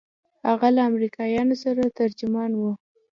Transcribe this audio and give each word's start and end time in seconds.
هغه 0.47 0.67
له 0.75 0.81
امريکايانو 0.89 1.55
سره 1.63 1.83
ترجمان 1.99 2.51
و. 2.55 2.61